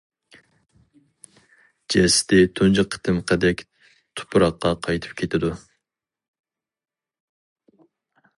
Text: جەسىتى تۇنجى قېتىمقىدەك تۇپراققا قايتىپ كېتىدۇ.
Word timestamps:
جەسىتى 1.95 2.39
تۇنجى 2.61 2.85
قېتىمقىدەك 2.95 3.61
تۇپراققا 4.21 4.73
قايتىپ 4.89 5.15
كېتىدۇ. 5.21 5.53